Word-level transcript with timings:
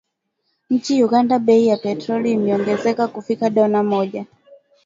Nchini 0.73 1.03
Uganda 1.03 1.39
bei 1.39 1.65
ya 1.67 1.77
petroli 1.77 2.31
imeongezeka 2.31 3.07
kufikia 3.07 3.49
dola 3.49 3.83
moja 3.83 4.25